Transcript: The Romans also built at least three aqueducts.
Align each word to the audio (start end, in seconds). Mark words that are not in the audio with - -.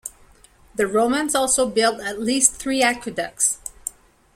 The 0.73 0.87
Romans 0.87 1.35
also 1.35 1.69
built 1.69 1.99
at 1.99 2.19
least 2.19 2.53
three 2.55 2.81
aqueducts. 2.81 3.59